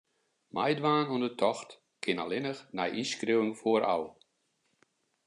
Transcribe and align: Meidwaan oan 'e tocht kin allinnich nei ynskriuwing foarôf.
Meidwaan 0.55 1.07
oan 1.13 1.25
'e 1.27 1.31
tocht 1.41 1.69
kin 2.03 2.21
allinnich 2.23 2.61
nei 2.75 2.89
ynskriuwing 2.99 3.53
foarôf. 3.61 4.07